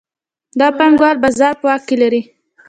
[0.59, 2.21] دا پانګوال بازار په واک کې لري